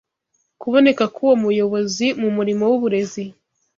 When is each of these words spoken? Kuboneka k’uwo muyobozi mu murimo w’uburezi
Kuboneka 0.61 1.03
k’uwo 1.13 1.33
muyobozi 1.43 2.05
mu 2.21 2.29
murimo 2.35 2.63
w’uburezi 2.71 3.23